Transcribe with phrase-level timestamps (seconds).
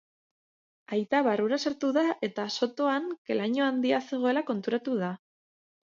[0.95, 5.15] Aita barrura sartu da eta sotoan ke-laino handia zegoela konturatu da.